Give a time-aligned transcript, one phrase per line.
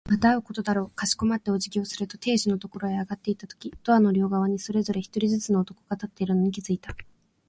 [0.09, 0.89] また会うことだろう。
[0.89, 6.95] かしこまってお辞儀をする亭主のところへ上がっていったとき、ドアの両側にそれぞれ一人ずつの男が立っているのに気づいた。